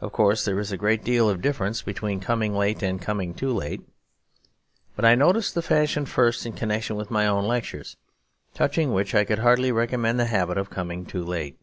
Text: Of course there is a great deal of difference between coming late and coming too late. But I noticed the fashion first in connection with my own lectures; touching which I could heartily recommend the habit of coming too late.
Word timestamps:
Of 0.00 0.12
course 0.12 0.44
there 0.44 0.60
is 0.60 0.70
a 0.70 0.76
great 0.76 1.02
deal 1.02 1.28
of 1.28 1.40
difference 1.42 1.82
between 1.82 2.20
coming 2.20 2.54
late 2.54 2.84
and 2.84 3.02
coming 3.02 3.34
too 3.34 3.52
late. 3.52 3.80
But 4.94 5.04
I 5.04 5.16
noticed 5.16 5.56
the 5.56 5.60
fashion 5.60 6.06
first 6.06 6.46
in 6.46 6.52
connection 6.52 6.94
with 6.94 7.10
my 7.10 7.26
own 7.26 7.46
lectures; 7.48 7.96
touching 8.54 8.92
which 8.92 9.12
I 9.12 9.24
could 9.24 9.40
heartily 9.40 9.72
recommend 9.72 10.20
the 10.20 10.26
habit 10.26 10.56
of 10.56 10.70
coming 10.70 11.04
too 11.04 11.24
late. 11.24 11.58